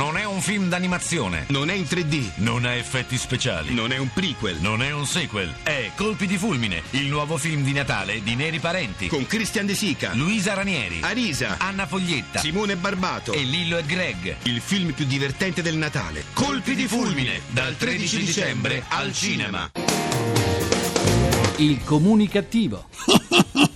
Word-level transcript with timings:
Non 0.00 0.16
è 0.16 0.24
un 0.24 0.40
film 0.40 0.70
d'animazione. 0.70 1.44
Non 1.48 1.68
è 1.68 1.74
in 1.74 1.82
3D. 1.82 2.30
Non 2.36 2.64
ha 2.64 2.72
effetti 2.74 3.18
speciali. 3.18 3.74
Non 3.74 3.92
è 3.92 3.98
un 3.98 4.10
prequel. 4.10 4.56
Non 4.58 4.82
è 4.82 4.90
un 4.92 5.04
sequel. 5.04 5.54
È 5.62 5.90
Colpi 5.94 6.26
di 6.26 6.38
fulmine, 6.38 6.82
il 6.92 7.08
nuovo 7.08 7.36
film 7.36 7.62
di 7.62 7.72
Natale 7.74 8.22
di 8.22 8.34
Neri 8.34 8.60
Parenti. 8.60 9.08
Con 9.08 9.26
Christian 9.26 9.66
De 9.66 9.74
Sica, 9.74 10.14
Luisa 10.14 10.54
Ranieri, 10.54 11.00
Arisa, 11.02 11.56
Anna 11.58 11.86
Foglietta 11.86 12.38
Simone 12.40 12.76
Barbato. 12.76 13.34
e 13.34 13.42
Lillo 13.42 13.76
e 13.76 13.84
Greg. 13.84 14.36
Il 14.44 14.62
film 14.62 14.92
più 14.92 15.04
divertente 15.04 15.60
del 15.60 15.76
Natale. 15.76 16.24
Colpi 16.32 16.74
di 16.74 16.86
fulmine, 16.86 17.42
dal 17.48 17.76
13 17.76 18.16
dicembre 18.24 18.82
al 18.88 19.12
cinema. 19.12 19.70
Il 21.56 21.84
comunicativo. 21.84 22.88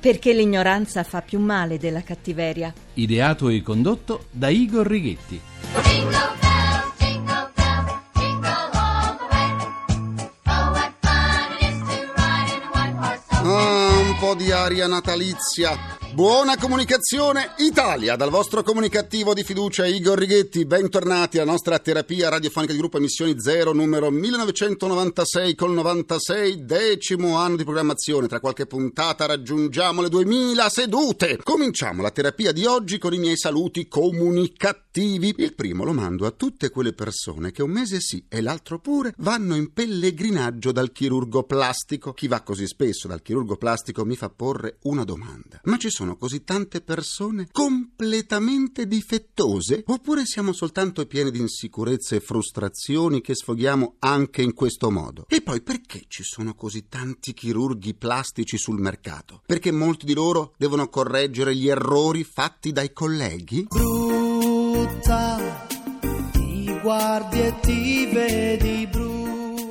Perché 0.00 0.32
l'ignoranza 0.32 1.02
fa 1.02 1.22
più 1.22 1.38
male 1.40 1.78
della 1.78 2.02
cattiveria. 2.02 2.72
Ideato 2.94 3.48
e 3.48 3.62
condotto 3.62 4.26
da 4.30 4.48
Igor 4.48 4.86
Righetti. 4.86 5.40
Oh, 13.50 13.56
Ah, 13.56 13.98
un 14.00 14.16
po' 14.18 14.34
di 14.34 14.50
aria 14.52 14.86
natalizia. 14.86 15.76
Buona 16.14 16.56
comunicazione 16.56 17.52
Italia 17.58 18.16
dal 18.16 18.30
vostro 18.30 18.62
comunicativo 18.62 19.34
di 19.34 19.44
fiducia 19.44 19.86
Igor 19.86 20.18
Righetti. 20.18 20.64
Bentornati 20.64 21.38
alla 21.38 21.50
nostra 21.50 21.78
terapia 21.78 22.30
radiofonica 22.30 22.72
di 22.72 22.78
gruppo 22.78 22.96
Emissioni 22.96 23.38
Zero 23.38 23.72
numero 23.72 24.10
1996 24.10 25.54
col 25.54 25.72
96 25.72 26.64
decimo 26.64 27.36
anno 27.36 27.56
di 27.56 27.62
programmazione. 27.62 28.26
Tra 28.26 28.40
qualche 28.40 28.66
puntata 28.66 29.26
raggiungiamo 29.26 30.00
le 30.00 30.08
2000 30.08 30.68
sedute. 30.70 31.38
Cominciamo 31.42 32.02
la 32.02 32.10
terapia 32.10 32.52
di 32.52 32.64
oggi 32.64 32.98
con 32.98 33.12
i 33.12 33.18
miei 33.18 33.36
saluti 33.36 33.86
comunicativi. 33.86 35.34
Il 35.36 35.54
primo 35.54 35.84
lo 35.84 35.92
mando 35.92 36.26
a 36.26 36.32
tutte 36.32 36.70
quelle 36.70 36.94
persone 36.94 37.52
che 37.52 37.62
un 37.62 37.70
mese 37.70 38.00
sì 38.00 38.24
e 38.28 38.40
l'altro 38.40 38.80
pure 38.80 39.14
vanno 39.18 39.54
in 39.54 39.72
pellegrinaggio 39.72 40.72
dal 40.72 40.90
chirurgo 40.90 41.44
plastico. 41.44 42.12
Chi 42.12 42.26
va 42.26 42.40
così 42.40 42.66
spesso 42.66 43.06
dal 43.06 43.22
chirurgo 43.22 43.56
plastico 43.56 44.04
mi 44.04 44.16
fa 44.16 44.30
porre 44.30 44.78
una 44.82 45.04
domanda. 45.04 45.60
Ma 45.64 45.76
ci 45.76 45.90
sono 45.90 45.97
così 46.16 46.44
tante 46.44 46.80
persone 46.80 47.48
completamente 47.50 48.86
difettose? 48.86 49.82
Oppure 49.86 50.24
siamo 50.24 50.52
soltanto 50.52 51.06
pieni 51.06 51.30
di 51.30 51.40
insicurezze 51.40 52.16
e 52.16 52.20
frustrazioni 52.20 53.20
che 53.20 53.34
sfoghiamo 53.34 53.96
anche 54.00 54.42
in 54.42 54.54
questo 54.54 54.90
modo? 54.90 55.26
E 55.28 55.42
poi 55.42 55.62
perché 55.62 56.04
ci 56.08 56.22
sono 56.22 56.54
così 56.54 56.88
tanti 56.88 57.32
chirurghi 57.34 57.94
plastici 57.94 58.58
sul 58.58 58.80
mercato? 58.80 59.42
Perché 59.46 59.72
molti 59.72 60.06
di 60.06 60.14
loro 60.14 60.54
devono 60.56 60.88
correggere 60.88 61.54
gli 61.54 61.68
errori 61.68 62.24
fatti 62.24 62.72
dai 62.72 62.92
colleghi? 62.92 63.66
brutta, 64.88 65.66
ti 66.32 66.78
guardi 66.80 67.40
e 67.40 67.54
ti 67.60 68.06
vedi 68.06 68.86
brutta. 68.86 68.97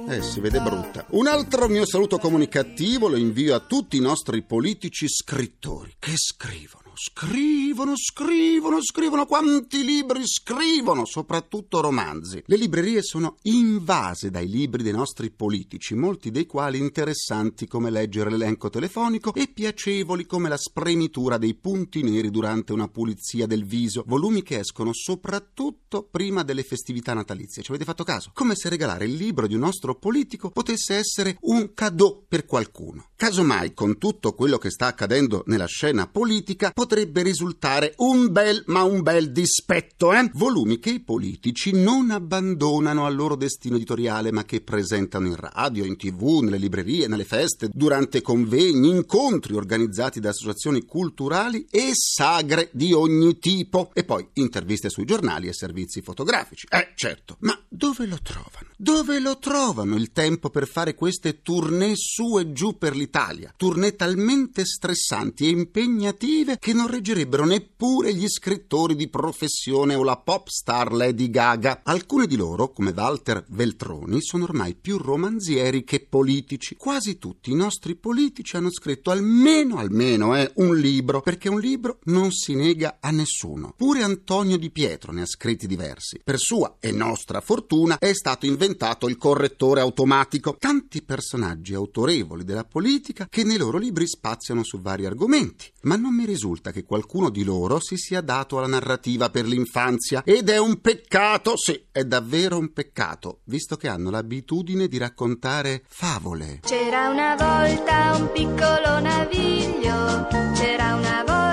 Eh, 0.09 0.21
si 0.21 0.39
vede 0.39 0.61
brutta. 0.61 1.05
Un 1.09 1.27
altro 1.27 1.67
mio 1.67 1.85
saluto 1.85 2.17
comunicativo 2.17 3.09
lo 3.09 3.17
invio 3.17 3.55
a 3.55 3.59
tutti 3.59 3.97
i 3.97 3.99
nostri 3.99 4.41
politici 4.41 5.05
scrittori 5.09 5.93
che 5.99 6.13
scrivono. 6.15 6.86
Scrivono, 6.99 7.93
scrivono, 7.95 8.81
scrivono, 8.81 9.27
quanti 9.27 9.83
libri 9.83 10.23
scrivono, 10.25 11.05
soprattutto 11.05 11.79
romanzi. 11.79 12.41
Le 12.47 12.57
librerie 12.57 13.03
sono 13.03 13.35
invase 13.43 14.31
dai 14.31 14.47
libri 14.47 14.81
dei 14.81 14.93
nostri 14.93 15.29
politici, 15.29 15.93
molti 15.93 16.31
dei 16.31 16.47
quali 16.47 16.79
interessanti 16.79 17.67
come 17.67 17.91
leggere 17.91 18.31
l'elenco 18.31 18.71
telefonico 18.71 19.31
e 19.35 19.47
piacevoli 19.47 20.25
come 20.25 20.49
la 20.49 20.57
spremitura 20.57 21.37
dei 21.37 21.53
punti 21.53 22.01
neri 22.01 22.31
durante 22.31 22.73
una 22.73 22.87
pulizia 22.87 23.45
del 23.45 23.63
viso, 23.63 24.03
volumi 24.07 24.41
che 24.41 24.57
escono 24.57 24.89
soprattutto 24.91 26.07
prima 26.09 26.41
delle 26.41 26.63
festività 26.63 27.13
natalizie. 27.13 27.61
Ci 27.61 27.69
avete 27.69 27.85
fatto 27.85 28.03
caso? 28.03 28.31
Come 28.33 28.55
se 28.55 28.69
regalare 28.69 29.05
il 29.05 29.13
libro 29.13 29.45
di 29.45 29.53
un 29.53 29.59
nostro 29.59 29.93
politico 29.93 30.49
potesse 30.49 30.95
essere 30.95 31.37
un 31.41 31.75
cadeau 31.75 32.25
per 32.27 32.47
qualcuno. 32.47 33.09
Casomai, 33.15 33.75
con 33.75 33.99
tutto 33.99 34.33
quello 34.33 34.57
che 34.57 34.71
sta 34.71 34.87
accadendo 34.87 35.43
nella 35.45 35.67
scena 35.67 36.07
politica, 36.07 36.71
risultare 36.95 37.93
un 37.97 38.31
bel 38.31 38.63
ma 38.67 38.83
un 38.83 39.01
bel 39.01 39.31
dispetto, 39.31 40.13
eh? 40.13 40.29
Volumi 40.33 40.79
che 40.79 40.91
i 40.91 40.99
politici 40.99 41.71
non 41.71 42.11
abbandonano 42.11 43.05
al 43.05 43.15
loro 43.15 43.35
destino 43.35 43.75
editoriale, 43.75 44.31
ma 44.31 44.43
che 44.43 44.61
presentano 44.61 45.27
in 45.27 45.35
radio, 45.35 45.85
in 45.85 45.97
tv, 45.97 46.39
nelle 46.41 46.57
librerie, 46.57 47.07
nelle 47.07 47.25
feste, 47.25 47.69
durante 47.71 48.21
convegni, 48.21 48.89
incontri 48.89 49.55
organizzati 49.55 50.19
da 50.19 50.29
associazioni 50.29 50.85
culturali 50.85 51.67
e 51.69 51.91
sagre 51.93 52.69
di 52.73 52.93
ogni 52.93 53.39
tipo. 53.39 53.91
E 53.93 54.03
poi 54.03 54.27
interviste 54.33 54.89
sui 54.89 55.05
giornali 55.05 55.47
e 55.47 55.53
servizi 55.53 56.01
fotografici. 56.01 56.67
Eh, 56.69 56.93
certo. 56.95 57.37
Ma 57.39 57.59
dove 57.67 58.05
lo 58.05 58.19
trovano? 58.21 58.67
Dove 58.77 59.19
lo 59.19 59.37
trovano 59.39 59.95
il 59.95 60.11
tempo 60.11 60.49
per 60.49 60.67
fare 60.67 60.93
queste 60.93 61.41
tournée 61.41 61.95
su 61.95 62.37
e 62.39 62.51
giù 62.51 62.77
per 62.77 62.95
l'Italia? 62.95 63.53
Tournée 63.57 63.95
talmente 63.95 64.65
stressanti 64.65 65.45
e 65.45 65.49
impegnative 65.49 66.57
che 66.59 66.73
non 66.77 66.87
reggerebbero 66.87 67.43
neppure 67.43 68.13
gli 68.13 68.27
scrittori 68.27 68.95
di 68.95 69.09
professione 69.09 69.95
o 69.95 70.03
la 70.03 70.17
pop 70.17 70.47
star 70.47 70.93
Lady 70.93 71.31
Gaga. 71.31 71.81
Alcuni 71.83 72.27
di 72.27 72.35
loro, 72.35 72.71
come 72.71 72.93
Walter 72.95 73.43
Veltroni, 73.49 74.21
sono 74.21 74.43
ormai 74.43 74.75
più 74.75 74.99
romanzieri 74.99 75.83
che 75.83 76.05
politici. 76.07 76.75
Quasi 76.75 77.17
tutti 77.17 77.49
i 77.49 77.55
nostri 77.55 77.95
politici 77.95 78.55
hanno 78.55 78.71
scritto 78.71 79.09
almeno, 79.09 79.77
almeno, 79.77 80.37
eh, 80.37 80.51
un 80.57 80.77
libro, 80.77 81.21
perché 81.21 81.49
un 81.49 81.59
libro 81.59 81.97
non 82.03 82.31
si 82.31 82.53
nega 82.53 82.97
a 82.99 83.09
nessuno. 83.09 83.73
Pure 83.75 84.03
Antonio 84.03 84.57
Di 84.57 84.69
Pietro 84.69 85.11
ne 85.11 85.23
ha 85.23 85.25
scritti 85.25 85.65
diversi. 85.65 86.21
Per 86.23 86.37
sua 86.37 86.75
e 86.79 86.91
nostra 86.91 87.41
fortuna 87.41 87.97
è 87.97 88.13
stato 88.13 88.45
inventato 88.45 89.07
il 89.07 89.17
correttore 89.17 89.81
automatico. 89.81 90.55
Tanti 90.59 91.01
personaggi 91.01 91.73
autorevoli 91.73 92.43
della 92.43 92.65
politica 92.65 93.25
che 93.27 93.43
nei 93.43 93.57
loro 93.57 93.79
libri 93.79 94.07
spaziano 94.07 94.63
su 94.63 94.79
vari 94.79 95.07
argomenti, 95.07 95.71
ma 95.81 95.95
non 95.95 96.13
mi 96.13 96.25
risulta 96.25 96.65
che 96.71 96.83
qualcuno 96.83 97.29
di 97.29 97.43
loro 97.43 97.79
si 97.79 97.97
sia 97.97 98.21
dato 98.21 98.57
alla 98.57 98.67
narrativa 98.67 99.29
per 99.29 99.45
l'infanzia 99.45 100.21
ed 100.23 100.49
è 100.49 100.57
un 100.57 100.79
peccato, 100.81 101.57
sì, 101.57 101.87
è 101.91 102.03
davvero 102.03 102.57
un 102.57 102.71
peccato, 102.73 103.41
visto 103.45 103.75
che 103.75 103.87
hanno 103.87 104.09
l'abitudine 104.09 104.87
di 104.87 104.97
raccontare 104.97 105.83
favole. 105.87 106.59
C'era 106.63 107.09
una 107.09 107.35
volta 107.35 108.15
un 108.15 108.31
piccolo 108.31 108.99
naviglio, 108.99 110.27
c'era 110.53 110.95
una 110.95 111.23
volta 111.25 111.46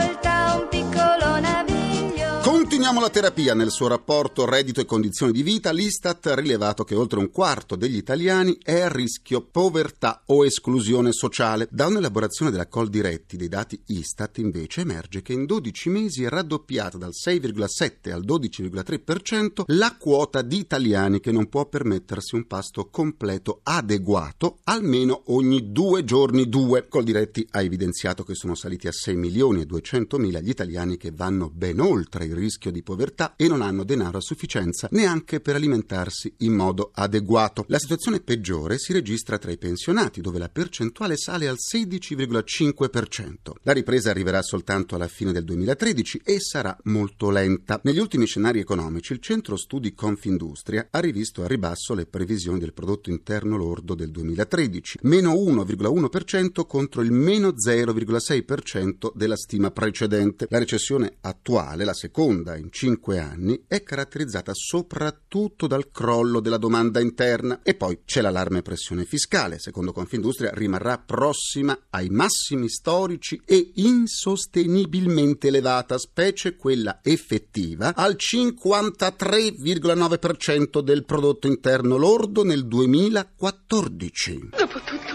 naviglio. 2.84 2.94
Continuiamo 2.94 3.00
la 3.00 3.08
terapia. 3.08 3.54
Nel 3.54 3.70
suo 3.70 3.88
rapporto 3.88 4.44
reddito 4.44 4.80
e 4.80 4.84
condizioni 4.84 5.32
di 5.32 5.42
vita, 5.42 5.72
l'Istat 5.72 6.26
ha 6.26 6.34
rilevato 6.34 6.84
che 6.84 6.94
oltre 6.94 7.18
un 7.18 7.30
quarto 7.30 7.76
degli 7.76 7.96
italiani 7.96 8.58
è 8.62 8.80
a 8.80 8.88
rischio 8.88 9.40
povertà 9.40 10.22
o 10.26 10.44
esclusione 10.44 11.12
sociale. 11.12 11.66
Da 11.70 11.86
un'elaborazione 11.86 12.50
della 12.50 12.68
Coldiretti 12.68 13.38
dei 13.38 13.48
dati 13.48 13.80
Istat, 13.86 14.38
invece, 14.38 14.82
emerge 14.82 15.22
che 15.22 15.32
in 15.32 15.46
12 15.46 15.88
mesi 15.88 16.24
è 16.24 16.28
raddoppiata 16.28 16.98
dal 16.98 17.12
6,7 17.12 18.12
al 18.12 18.22
12,3% 18.22 19.62
la 19.68 19.96
quota 19.98 20.42
di 20.42 20.58
italiani 20.58 21.20
che 21.20 21.32
non 21.32 21.48
può 21.48 21.66
permettersi 21.66 22.34
un 22.34 22.46
pasto 22.46 22.90
completo 22.90 23.60
adeguato 23.62 24.58
almeno 24.64 25.22
ogni 25.26 25.72
due 25.72 26.04
giorni 26.04 26.50
due. 26.50 26.86
Coldiretti 26.88 27.46
ha 27.52 27.62
evidenziato 27.62 28.24
che 28.24 28.34
sono 28.34 28.54
saliti 28.54 28.88
a 28.88 28.92
6 28.92 29.16
milioni 29.16 29.62
e 29.62 29.66
200 29.66 30.18
mila 30.18 30.40
gli 30.40 30.50
italiani 30.50 30.98
che 30.98 31.12
vanno 31.12 31.50
ben 31.50 31.80
oltre 31.80 32.26
il 32.26 32.34
rischio 32.34 32.72
di 32.74 32.82
povertà 32.82 33.34
e 33.36 33.48
non 33.48 33.62
hanno 33.62 33.84
denaro 33.84 34.18
a 34.18 34.20
sufficienza 34.20 34.88
neanche 34.90 35.40
per 35.40 35.54
alimentarsi 35.54 36.34
in 36.38 36.52
modo 36.52 36.90
adeguato. 36.92 37.64
La 37.68 37.78
situazione 37.78 38.20
peggiore 38.20 38.78
si 38.78 38.92
registra 38.92 39.38
tra 39.38 39.50
i 39.50 39.56
pensionati, 39.56 40.20
dove 40.20 40.38
la 40.38 40.48
percentuale 40.48 41.16
sale 41.16 41.48
al 41.48 41.56
16,5%. 41.56 43.34
La 43.62 43.72
ripresa 43.72 44.10
arriverà 44.10 44.42
soltanto 44.42 44.96
alla 44.96 45.08
fine 45.08 45.32
del 45.32 45.44
2013 45.44 46.20
e 46.24 46.40
sarà 46.40 46.76
molto 46.84 47.30
lenta. 47.30 47.80
Negli 47.84 47.98
ultimi 47.98 48.26
scenari 48.26 48.58
economici, 48.58 49.12
il 49.12 49.20
centro 49.20 49.56
studi 49.56 49.94
Confindustria 49.94 50.88
ha 50.90 50.98
rivisto 50.98 51.42
a 51.42 51.46
ribasso 51.46 51.94
le 51.94 52.06
previsioni 52.06 52.58
del 52.58 52.72
prodotto 52.72 53.10
interno 53.10 53.56
lordo 53.56 53.94
del 53.94 54.10
2013, 54.10 54.98
meno 55.02 55.32
1,1% 55.34 56.66
contro 56.66 57.02
il 57.02 57.12
meno 57.12 57.50
0,6% 57.50 59.12
della 59.14 59.36
stima 59.36 59.70
precedente. 59.70 60.46
La 60.50 60.58
recessione 60.58 61.16
attuale, 61.20 61.84
la 61.84 61.94
seconda 61.94 62.56
in 62.56 62.63
cinque 62.70 63.18
anni, 63.18 63.64
è 63.66 63.82
caratterizzata 63.82 64.52
soprattutto 64.54 65.66
dal 65.66 65.90
crollo 65.90 66.38
della 66.40 66.58
domanda 66.58 67.00
interna. 67.00 67.60
E 67.62 67.74
poi 67.74 68.00
c'è 68.04 68.20
l'allarme 68.20 68.60
pressione 68.62 69.04
fiscale. 69.04 69.58
Secondo 69.58 69.90
Confindustria 69.92 70.52
rimarrà 70.54 70.98
prossima 70.98 71.76
ai 71.90 72.08
massimi 72.08 72.68
storici 72.68 73.40
e 73.44 73.72
insostenibilmente 73.74 75.48
elevata, 75.48 75.98
specie 75.98 76.54
quella 76.56 77.00
effettiva, 77.02 77.94
al 77.94 78.16
53,9% 78.18 80.80
del 80.80 81.04
prodotto 81.04 81.46
interno 81.46 81.96
lordo 81.96 82.42
nel 82.44 82.66
2014. 82.66 84.48
Dopotutto, 84.56 85.14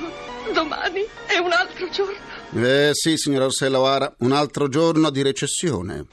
domani 0.54 1.02
è 1.28 1.38
un 1.38 1.52
altro 1.52 1.90
giorno. 1.90 2.30
Eh 2.52 2.90
sì, 2.94 3.16
signora 3.16 3.46
Rossella 3.46 3.80
O'Hara, 3.80 4.16
un 4.20 4.32
altro 4.32 4.68
giorno 4.68 5.12
di 5.12 5.22
recessione. 5.22 6.08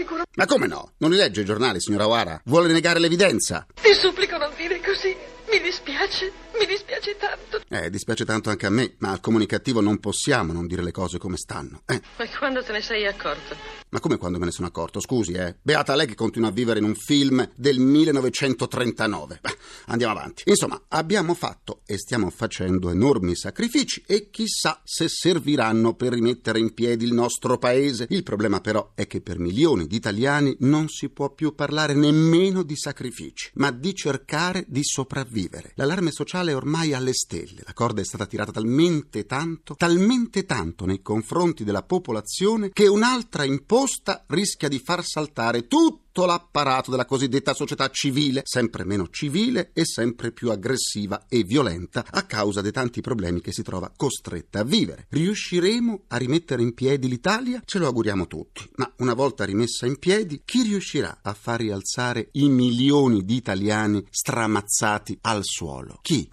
Sicuro. 0.00 0.22
Ma 0.36 0.46
come 0.46 0.66
no? 0.66 0.92
Non 0.98 1.10
li 1.10 1.16
legge 1.18 1.42
i 1.42 1.44
giornali, 1.44 1.78
signora 1.78 2.06
Wara? 2.06 2.40
Vuole 2.46 2.72
negare 2.72 2.98
l'evidenza? 2.98 3.66
Ti 3.74 3.92
supplico 3.92 4.38
non 4.38 4.50
dire 4.56 4.80
così. 4.80 5.14
Mi 5.50 5.60
dispiace, 5.60 6.32
mi 6.58 6.64
dispiace 6.64 7.16
tanto. 7.18 7.60
Eh, 7.68 7.90
dispiace 7.90 8.24
tanto 8.24 8.48
anche 8.48 8.64
a 8.66 8.70
me, 8.70 8.94
ma 8.98 9.10
al 9.10 9.20
comunicativo 9.20 9.80
non 9.82 9.98
possiamo 9.98 10.52
non 10.54 10.66
dire 10.66 10.82
le 10.82 10.92
cose 10.92 11.18
come 11.18 11.36
stanno. 11.36 11.82
Eh, 11.86 12.00
Ma 12.16 12.26
quando 12.38 12.62
te 12.62 12.72
ne 12.72 12.80
sei 12.80 13.06
accorto? 13.06 13.79
Ma 13.90 14.00
come 14.00 14.16
quando 14.18 14.38
me 14.38 14.44
ne 14.46 14.52
sono 14.52 14.68
accorto? 14.68 15.00
Scusi, 15.00 15.32
eh. 15.32 15.56
Beata 15.60 15.94
lei 15.94 16.06
che 16.06 16.14
continua 16.14 16.48
a 16.48 16.52
vivere 16.52 16.78
in 16.78 16.84
un 16.84 16.94
film 16.94 17.48
del 17.56 17.78
1939. 17.80 19.38
Beh, 19.42 19.56
andiamo 19.86 20.12
avanti. 20.12 20.44
Insomma, 20.46 20.80
abbiamo 20.88 21.34
fatto 21.34 21.80
e 21.86 21.98
stiamo 21.98 22.30
facendo 22.30 22.90
enormi 22.90 23.34
sacrifici 23.34 24.02
e 24.06 24.30
chissà 24.30 24.80
se 24.84 25.08
serviranno 25.08 25.94
per 25.94 26.12
rimettere 26.12 26.60
in 26.60 26.72
piedi 26.72 27.04
il 27.04 27.12
nostro 27.12 27.58
paese. 27.58 28.06
Il 28.10 28.22
problema 28.22 28.60
però 28.60 28.92
è 28.94 29.06
che 29.08 29.20
per 29.20 29.38
milioni 29.38 29.86
di 29.86 29.96
italiani 29.96 30.54
non 30.60 30.88
si 30.88 31.08
può 31.08 31.30
più 31.30 31.54
parlare 31.54 31.94
nemmeno 31.94 32.62
di 32.62 32.76
sacrifici, 32.76 33.50
ma 33.54 33.72
di 33.72 33.94
cercare 33.94 34.64
di 34.68 34.84
sopravvivere. 34.84 35.72
L'allarme 35.74 36.12
sociale 36.12 36.52
è 36.52 36.56
ormai 36.56 36.92
alle 36.92 37.12
stelle. 37.12 37.62
La 37.64 37.72
corda 37.72 38.00
è 38.00 38.04
stata 38.04 38.26
tirata 38.26 38.52
talmente 38.52 39.26
tanto, 39.26 39.74
talmente 39.74 40.44
tanto 40.44 40.86
nei 40.86 41.02
confronti 41.02 41.64
della 41.64 41.82
popolazione 41.82 42.70
che 42.70 42.86
un'altra 42.86 43.42
imposta 43.80 44.24
rischia 44.28 44.68
di 44.68 44.78
far 44.78 45.02
saltare 45.02 45.66
tutto 45.66 46.26
l'apparato 46.26 46.90
della 46.90 47.06
cosiddetta 47.06 47.54
società 47.54 47.88
civile, 47.88 48.42
sempre 48.44 48.84
meno 48.84 49.08
civile 49.08 49.70
e 49.72 49.86
sempre 49.86 50.32
più 50.32 50.50
aggressiva 50.50 51.24
e 51.28 51.44
violenta 51.44 52.04
a 52.10 52.24
causa 52.24 52.60
dei 52.60 52.72
tanti 52.72 53.00
problemi 53.00 53.40
che 53.40 53.52
si 53.52 53.62
trova 53.62 53.90
costretta 53.96 54.60
a 54.60 54.64
vivere. 54.64 55.06
Riusciremo 55.08 56.02
a 56.08 56.16
rimettere 56.18 56.60
in 56.60 56.74
piedi 56.74 57.08
l'Italia? 57.08 57.62
Ce 57.64 57.78
lo 57.78 57.86
auguriamo 57.86 58.26
tutti, 58.26 58.68
ma 58.74 58.92
una 58.98 59.14
volta 59.14 59.46
rimessa 59.46 59.86
in 59.86 59.98
piedi, 59.98 60.42
chi 60.44 60.62
riuscirà 60.62 61.20
a 61.22 61.32
far 61.32 61.60
rialzare 61.60 62.28
i 62.32 62.50
milioni 62.50 63.24
di 63.24 63.36
italiani 63.36 64.04
stramazzati 64.10 65.16
al 65.22 65.40
suolo? 65.42 66.00
Chi? 66.02 66.28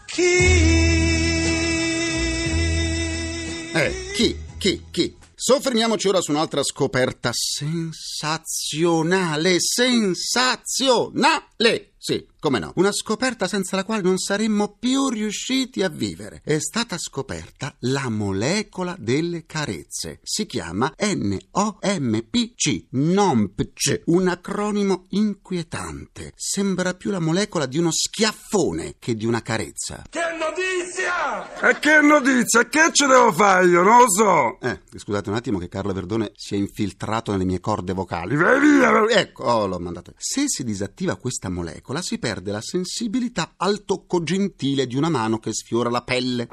Eh, 3.73 3.93
chi? 4.13 4.37
Chi? 4.57 4.83
Chi? 4.91 5.16
Soffermiamoci 5.39 6.07
ora 6.07 6.19
su 6.19 6.31
un'altra 6.31 6.63
scoperta 6.63 7.29
sensazionale, 7.31 9.57
sensazionale! 9.59 11.91
Sì, 11.95 12.27
come 12.39 12.59
no? 12.59 12.71
Una 12.75 12.91
scoperta 12.91 13.47
senza 13.47 13.75
la 13.75 13.83
quale 13.83 14.03
non 14.03 14.17
saremmo 14.17 14.77
più 14.79 15.09
riusciti 15.09 15.81
a 15.81 15.89
vivere. 15.89 16.41
È 16.43 16.59
stata 16.59 16.97
scoperta 16.97 17.75
la 17.79 18.09
molecola 18.09 18.95
delle 18.97 19.45
carezze. 19.45 20.19
Si 20.21 20.45
chiama 20.45 20.93
NOMPC, 20.97 22.85
NOMPC, 22.91 24.01
un 24.05 24.27
acronimo 24.27 25.05
inquietante. 25.09 26.33
Sembra 26.35 26.93
più 26.93 27.09
la 27.09 27.19
molecola 27.19 27.65
di 27.65 27.79
uno 27.79 27.89
schiaffone 27.91 28.95
che 28.99 29.15
di 29.15 29.25
una 29.25 29.41
carezza. 29.41 30.03
Che 30.07 30.19
notizia! 30.37 31.69
E 31.69 31.79
che 31.79 32.01
notizia? 32.01 32.67
Che 32.67 32.89
ci 32.91 33.07
devo 33.07 33.31
fare 33.31 33.65
io? 33.65 33.81
Non 33.81 33.97
lo 34.01 34.11
so. 34.11 34.59
Eh, 34.59 34.81
scusate 34.95 35.29
un 35.29 35.35
attimo 35.35 35.57
che 35.57 35.69
Carlo 35.69 35.91
Verdone 35.91 36.31
si 36.35 36.53
è 36.53 36.57
infiltrato 36.57 37.31
nelle 37.31 37.45
mie 37.45 37.59
corde 37.59 37.93
vocali. 37.93 38.35
Vai 38.35 38.59
via! 38.59 39.19
Ecco, 39.19 39.43
oh, 39.43 39.65
l'ho 39.65 39.79
mandato. 39.79 40.13
Se 40.17 40.43
si 40.47 40.63
disattiva 40.63 41.15
questa 41.15 41.49
molecola, 41.49 42.01
si 42.01 42.19
perde 42.19 42.26
la 42.51 42.61
sensibilità 42.61 43.53
al 43.57 43.85
tocco 43.85 44.21
gentile 44.21 44.85
di 44.85 44.95
una 44.95 45.09
mano 45.09 45.39
che 45.39 45.53
sfiora 45.53 45.89
la 45.89 46.03
pelle. 46.03 46.47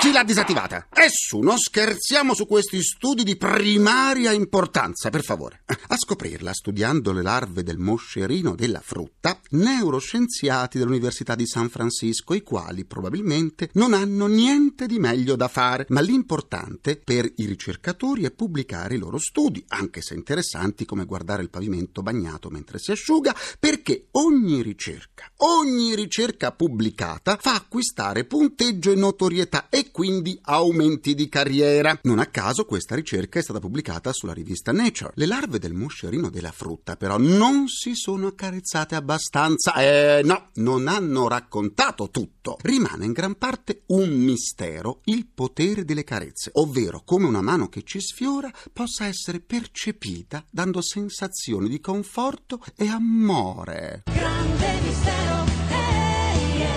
Chi 0.00 0.12
l'ha 0.12 0.24
disattivata? 0.24 0.86
Nessuno, 0.96 1.58
scherziamo 1.58 2.32
su 2.32 2.46
questi 2.46 2.82
studi 2.82 3.22
di 3.22 3.36
primaria 3.36 4.32
importanza, 4.32 5.10
per 5.10 5.22
favore. 5.22 5.62
A 5.66 5.96
scoprirla, 5.98 6.54
studiando 6.54 7.12
le 7.12 7.20
larve 7.20 7.62
del 7.62 7.76
moscerino 7.76 8.54
della 8.54 8.80
frutta, 8.80 9.38
neuroscienziati 9.50 10.78
dell'Università 10.78 11.34
di 11.34 11.46
San 11.46 11.68
Francisco, 11.68 12.32
i 12.32 12.40
quali 12.42 12.86
probabilmente 12.86 13.68
non 13.74 13.92
hanno 13.92 14.26
niente 14.26 14.86
di 14.86 14.98
meglio 14.98 15.36
da 15.36 15.48
fare, 15.48 15.84
ma 15.90 16.00
l'importante 16.00 16.96
per 16.96 17.30
i 17.36 17.44
ricercatori 17.44 18.24
è 18.24 18.30
pubblicare 18.30 18.94
i 18.94 18.98
loro 18.98 19.18
studi, 19.18 19.62
anche 19.68 20.00
se 20.00 20.14
interessanti 20.14 20.86
come 20.86 21.04
guardare 21.04 21.42
il 21.42 21.50
pavimento 21.50 22.00
bagnato 22.00 22.48
mentre 22.48 22.78
si 22.78 22.90
asciuga, 22.90 23.36
perché 23.58 24.06
ogni 24.12 24.62
ricerca, 24.62 25.30
ogni 25.36 25.94
ricerca 25.94 26.52
pubblicata 26.52 27.36
fa 27.38 27.54
acquistare 27.54 28.24
punteggio 28.24 28.92
e 28.92 28.94
notorietà 28.94 29.68
e 29.68 29.88
quindi 29.90 30.38
aumenti 30.42 31.14
di 31.14 31.28
carriera. 31.28 31.98
Non 32.02 32.18
a 32.18 32.26
caso 32.26 32.64
questa 32.64 32.94
ricerca 32.94 33.38
è 33.38 33.42
stata 33.42 33.58
pubblicata 33.58 34.12
sulla 34.12 34.32
rivista 34.32 34.72
Nature. 34.72 35.12
Le 35.14 35.26
larve 35.26 35.58
del 35.58 35.74
moscerino 35.74 36.30
della 36.30 36.52
frutta 36.52 36.96
però 36.96 37.18
non 37.18 37.68
si 37.68 37.94
sono 37.94 38.28
accarezzate 38.28 38.94
abbastanza. 38.94 39.74
Eh 39.74 40.22
no, 40.24 40.50
non 40.54 40.88
hanno 40.88 41.28
raccontato 41.28 42.10
tutto. 42.10 42.56
Rimane 42.62 43.04
in 43.04 43.12
gran 43.12 43.36
parte 43.36 43.82
un 43.86 44.10
mistero 44.10 45.00
il 45.04 45.26
potere 45.32 45.84
delle 45.84 46.04
carezze, 46.04 46.50
ovvero 46.54 47.02
come 47.04 47.26
una 47.26 47.42
mano 47.42 47.68
che 47.68 47.82
ci 47.82 48.00
sfiora 48.00 48.50
possa 48.72 49.06
essere 49.06 49.40
percepita 49.40 50.44
dando 50.50 50.80
sensazioni 50.80 51.68
di 51.68 51.80
conforto 51.80 52.60
e 52.76 52.86
amore. 52.88 54.04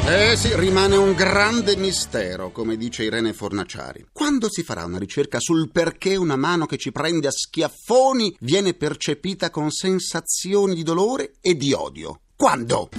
Eh 0.06 0.36
sì, 0.36 0.54
rimane 0.54 0.98
un 0.98 1.14
grande 1.14 1.78
mistero, 1.78 2.52
come 2.52 2.76
dice 2.76 3.04
Irene 3.04 3.32
Fornaciari. 3.32 4.08
Quando 4.12 4.52
si 4.52 4.62
farà 4.62 4.84
una 4.84 4.98
ricerca 4.98 5.40
sul 5.40 5.72
perché 5.72 6.18
una 6.18 6.36
mano 6.36 6.66
che 6.66 6.76
ci 6.76 6.92
prende 6.92 7.28
a 7.28 7.32
schiaffoni 7.32 8.36
viene 8.42 8.74
percepita 8.74 9.50
con 9.50 9.72
sensazioni 9.72 10.76
di 10.76 10.84
dolore 10.84 11.36
e 11.40 11.56
di 11.56 11.72
odio? 11.72 12.23
Quando? 12.44 12.90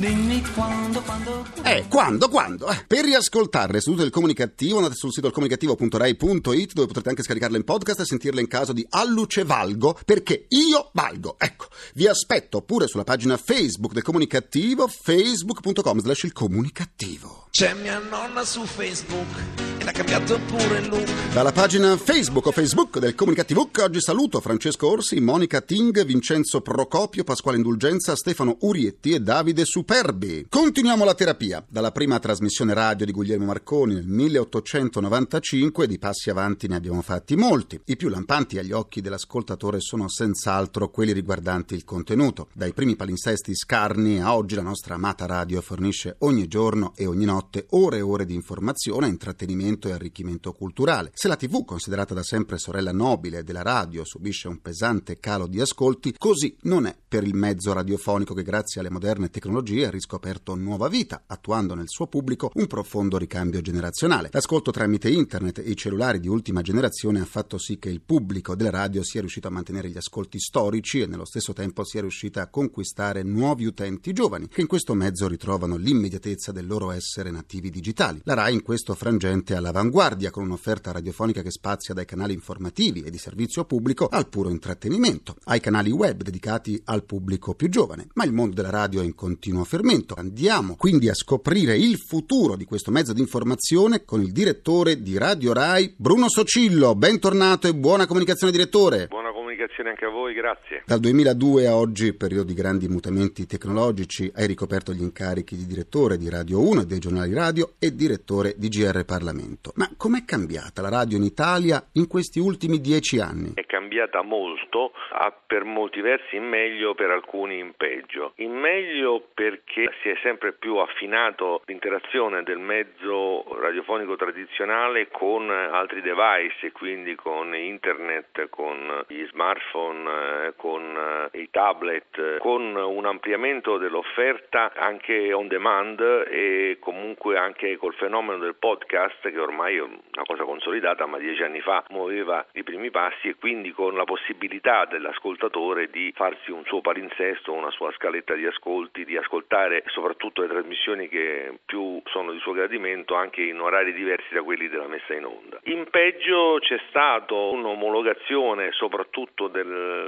Eh, 1.65 1.85
quando, 1.91 2.31
quando? 2.31 2.67
Eh, 2.71 2.85
Per 2.87 3.05
riascoltare 3.05 3.79
sedute 3.83 4.01
del 4.01 4.11
comunicativo 4.11 4.79
andate 4.79 4.95
sul 4.95 5.13
sito 5.13 5.31
comunicativo.rai.it 5.31 6.73
dove 6.73 6.87
potrete 6.87 7.11
anche 7.11 7.23
scaricarle 7.23 7.59
in 7.59 7.65
podcast 7.65 8.01
e 8.01 8.05
sentirle 8.07 8.41
in 8.41 8.49
caso 8.49 8.73
di 8.73 8.87
alluce 8.89 9.45
valgo 9.45 9.99
perché 10.07 10.47
io 10.49 10.89
valgo. 10.95 11.37
Ecco, 11.39 11.67
vi 11.93 12.07
aspetto 12.07 12.63
pure 12.63 12.87
sulla 12.87 13.05
pagina 13.05 13.37
Facebook 13.37 13.93
del 13.93 14.03
comunicativo 14.03 14.89
facebook.com 14.89 16.01
slash 16.01 16.23
il 16.23 16.33
comunicativo. 16.33 17.49
C'è 17.51 17.75
mia 17.75 17.99
nonna 17.99 18.47
su 18.47 18.65
Facebook 18.65 19.74
ha 19.89 19.93
cambiato 19.93 20.39
pure 20.47 20.81
look. 20.87 21.33
Dalla 21.35 21.51
pagina 21.51 21.97
Facebook 21.97 22.47
o 22.47 22.53
Facebook 22.53 22.99
del 23.01 23.17
Comunicativo 23.17 23.69
oggi 23.83 24.01
saluto 24.01 24.41
Francesco 24.41 24.89
Orsi, 24.89 25.19
Monica 25.21 25.61
Ting, 25.61 26.05
Vincenzo 26.05 26.61
Procopio, 26.61 27.25
Pasquale 27.25 27.57
Indulgenza, 27.57 28.15
Stefano 28.15 28.57
Urietti 28.61 29.11
e 29.11 29.21
Davide 29.21 29.65
Superbi. 29.65 30.47
Continuiamo 30.49 31.05
la 31.05 31.15
terapia. 31.15 31.65
Dalla 31.69 31.91
prima 31.91 32.21
trasmissione 32.21 32.73
radio 32.73 33.05
di 33.05 33.11
Guglielmo 33.11 33.47
Marconi 33.47 33.95
nel 33.95 34.07
1895 34.07 35.89
di 35.89 35.99
passi 35.99 36.31
avanti 36.31 36.69
ne 36.69 36.77
abbiamo 36.77 37.03
fatti 37.03 37.35
molti. 37.35 37.81
I 37.85 37.97
più 37.97 38.09
lampanti 38.09 38.59
agli 38.59 38.73
occhi 38.73 39.01
dell'ascoltatore 39.01 39.81
sono 39.81 40.09
senz'altro 40.09 40.91
quelli 40.91 41.13
riguardanti 41.13 41.75
il 41.75 41.85
contenuto. 41.85 42.49
Dai 42.55 42.73
primi 42.73 42.95
palinsesti 42.95 43.57
scarni 43.57 44.23
a 44.23 44.37
oggi 44.37 44.55
la 44.55 44.63
nostra 44.63 44.95
amata 44.95 45.27
radio 45.27 45.61
fornisce 45.61 46.15
ogni 46.21 46.47
giorno 46.47 46.93
e 46.95 47.07
ogni 47.07 47.25
notte 47.25 47.67
ore 47.71 47.97
e 47.97 48.03
ore 48.03 48.25
di 48.25 48.35
informazione, 48.35 49.09
intrattenimento 49.09 49.73
e 49.89 49.93
arricchimento 49.93 50.53
culturale. 50.53 51.11
Se 51.15 51.29
la 51.29 51.37
TV, 51.37 51.65
considerata 51.65 52.15
da 52.15 52.23
sempre 52.23 52.59
sorella 52.59 52.93
nobile 52.93 53.43
della 53.45 53.63
radio, 53.63 54.05
subisce 54.05 54.49
un 54.49 54.61
pesante 54.61 55.19
calo 55.19 55.47
di 55.47 55.61
ascolti, 55.61 56.15
così 56.17 56.57
non 56.63 56.87
è 56.87 56.97
per 57.07 57.25
il 57.25 57.35
mezzo 57.35 57.73
radiofonico 57.73 58.35
che 58.35 58.43
grazie 58.43 58.81
alle 58.81 58.91
moderne 58.91 59.31
tecnologie 59.31 59.87
ha 59.87 59.91
riscoperto 59.91 60.55
nuova 60.55 60.89
vita, 60.89 61.25
attuando 61.27 61.75
nel 61.75 61.89
suo 61.89 62.07
pubblico 62.07 62.51
un 62.55 62.67
profondo 62.67 63.19
ricambio 63.19 63.61
generazionale. 63.61 64.31
L'ascolto 64.33 64.71
tramite 64.71 65.11
internet 65.11 65.59
e 65.59 65.71
i 65.71 65.77
cellulari 65.77 66.21
di 66.21 66.29
ultima 66.29 66.63
generazione 66.63 67.21
ha 67.21 67.25
fatto 67.25 67.59
sì 67.59 67.79
che 67.79 67.89
il 67.89 68.01
pubblico 68.01 68.55
della 68.55 68.71
radio 68.71 69.03
sia 69.03 69.21
riuscito 69.21 69.49
a 69.49 69.51
mantenere 69.51 69.91
gli 69.91 69.97
ascolti 69.97 70.39
storici 70.39 71.01
e 71.01 71.07
nello 71.07 71.25
stesso 71.25 71.53
tempo 71.53 71.85
sia 71.85 72.01
riuscita 72.01 72.43
a 72.43 72.49
conquistare 72.49 73.23
nuovi 73.23 73.65
utenti 73.65 74.13
giovani, 74.13 74.49
che 74.49 74.61
in 74.61 74.67
questo 74.67 74.95
mezzo 74.95 75.29
ritrovano 75.29 75.77
l'immediatezza 75.77 76.53
del 76.53 76.67
loro 76.67 76.91
essere 76.91 77.31
nativi 77.31 77.71
digitali. 77.71 78.21
La 78.25 78.35
RAI 78.35 78.55
in 78.55 78.63
questo 78.63 78.95
frangente 78.95 79.55
è 79.55 79.57
all'avanguardia 79.65 80.31
con 80.31 80.45
un'offerta 80.45 80.93
radiofonica 80.93 81.41
che 81.41 81.51
spazia 81.51 81.95
dai 81.95 82.05
canali 82.05 82.35
informativi 82.35 83.01
e 83.03 83.11
di 83.11 83.17
servizio 83.17 83.65
pubblico 83.65 84.09
al 84.09 84.29
puro 84.29 84.51
intrattenimento, 84.51 85.37
ai 85.45 85.61
canali 85.61 85.91
web 85.91 86.23
dedicati 86.23 86.81
al 86.85 87.05
pubblico 87.05 87.55
più 87.55 87.69
giovane. 87.69 88.09
Ma 88.15 88.25
il 88.25 88.33
mondo 88.33 88.55
della 88.55 88.71
radio 88.71 89.01
è 89.01 89.05
in 89.05 89.15
continuo 89.15 89.65
fermento. 89.65 90.15
Andiamo 90.15 90.77
quindi 90.77 91.09
a 91.09 91.15
scoprire 91.15 91.77
il 91.77 91.97
futuro 91.99 92.57
di 92.57 92.65
questo 92.65 92.91
mezzo 92.91 93.15
di 93.15 93.21
informazione 93.21 94.05
con 94.05 94.21
il 94.21 94.33
direttore 94.33 95.03
di 95.03 95.17
Radio 95.17 95.53
RAI, 95.55 95.95
Bruno 95.97 96.29
Socillo. 96.29 96.95
Bentornato 96.95 97.67
e 97.67 97.75
buona 97.75 98.07
comunicazione, 98.07 98.53
direttore. 98.53 99.07
Buona 99.09 99.24
comunicazione 99.65 99.91
anche 99.91 100.05
a 100.05 100.11
voi, 100.11 100.35
grazie. 100.35 100.83
Dal 100.85 101.01
2002 101.01 101.67
a 101.67 101.77
oggi, 101.77 102.15
periodo 102.15 102.45
di 102.45 102.55
grandi 102.55 102.89
mutamenti 102.89 103.47
tecnologici, 103.47 104.31
hai 104.35 104.47
ricoperto 104.47 104.93
gli 104.93 105.03
incarichi 105.03 105.57
di 105.57 105.67
direttore 105.67 106.17
di 106.17 106.29
Radio 106.29 106.61
1 106.61 106.83
e 106.83 106.87
dei 106.87 106.99
giornali 106.99 107.33
radio 107.33 107.75
e 107.79 107.95
direttore 107.95 108.55
di 108.57 108.69
GR 108.69 109.05
Parlamento. 109.05 109.73
Ma 109.77 109.89
com'è 109.97 110.25
cambiata 110.25 110.83
la 110.83 110.91
radio 110.91 111.17
in 111.17 111.25
Italia 111.25 111.85
in 111.93 112.07
questi 112.07 112.39
ultimi 112.39 112.81
dieci 112.81 113.19
anni? 113.19 113.53
È 113.55 113.65
cambiata 113.65 113.84
cambiata 113.95 114.23
molto, 114.23 114.93
ha 115.11 115.33
per 115.47 115.65
molti 115.65 116.01
versi 116.01 116.37
in 116.37 116.45
meglio, 116.45 116.95
per 116.95 117.11
alcuni 117.11 117.59
in 117.59 117.75
peggio. 117.77 118.33
In 118.37 118.53
meglio 118.53 119.23
perché 119.33 119.93
si 120.03 120.09
è 120.09 120.17
sempre 120.23 120.53
più 120.53 120.77
affinato 120.77 121.63
l'interazione 121.67 122.43
del 122.43 122.59
mezzo 122.59 123.45
radiofonico 123.61 124.17
tradizionale 124.17 125.09
con 125.09 125.49
altri 125.49 126.03
device, 126.03 126.73
quindi 126.73 127.15
con 127.15 127.55
internet, 127.55 128.49
con 128.49 129.05
gli 129.07 129.25
smartphone, 129.27 130.55
con 130.57 131.29
i 131.33 131.49
tablet, 131.51 132.39
con 132.39 132.75
un 132.75 133.07
ampliamento 133.07 133.79
dell'offerta 133.79 134.73
anche 134.75 135.33
on 135.33 135.47
demand 135.47 136.01
e 136.01 136.79
comunque 136.81 137.37
anche 137.37 137.77
col 137.77 137.95
fenomeno 137.95 138.39
del 138.39 138.57
podcast 138.57 139.31
che 139.31 139.39
ormai 139.39 139.77
è 139.77 139.81
una 139.81 140.25
cosa 140.27 140.45
consolidata 140.45 141.07
ma 141.07 141.19
dieci 141.19 141.43
anni 141.43 141.61
fa 141.61 141.85
muoveva 141.91 142.45
i 142.53 142.63
primi 142.63 142.91
passi 142.91 143.29
e 143.29 143.37
quindi 143.37 143.71
con 143.73 143.84
la 143.91 144.05
possibilità 144.05 144.85
dell'ascoltatore 144.85 145.89
di 145.91 146.13
farsi 146.15 146.51
un 146.51 146.65
suo 146.65 146.81
palinsesto, 146.81 147.53
una 147.53 147.71
sua 147.71 147.93
scaletta 147.93 148.35
di 148.35 148.47
ascolti, 148.47 149.05
di 149.05 149.17
ascoltare 149.17 149.83
soprattutto 149.87 150.43
le 150.43 150.49
trasmissioni 150.49 151.09
che 151.09 151.59
più 151.65 152.01
sono 152.07 152.33
di 152.33 152.39
suo 152.39 152.53
gradimento 152.53 153.15
anche 153.15 153.43
in 153.43 153.61
orari 153.61 153.93
diversi 153.93 154.35
da 154.35 154.43
quelli 154.43 154.69
della 154.69 154.89
messa 154.89 155.15
in 155.15 155.25
onda. 155.25 155.59
In 155.65 155.87
peggio 155.91 156.59
c'è 156.61 156.81
stato 156.89 157.53
un'omologazione 157.53 158.73
soprattutto 158.73 159.49
di 159.49 159.63